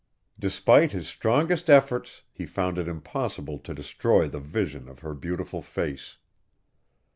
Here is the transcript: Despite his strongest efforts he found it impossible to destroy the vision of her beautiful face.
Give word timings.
Despite 0.39 0.93
his 0.93 1.07
strongest 1.07 1.69
efforts 1.69 2.23
he 2.31 2.47
found 2.47 2.79
it 2.79 2.87
impossible 2.87 3.59
to 3.59 3.73
destroy 3.75 4.27
the 4.27 4.39
vision 4.39 4.89
of 4.89 5.01
her 5.01 5.13
beautiful 5.13 5.61
face. 5.61 6.17